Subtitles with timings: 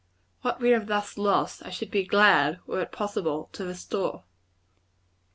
[0.41, 4.23] What we have thus lost, I should be glad, were it possible, to restore.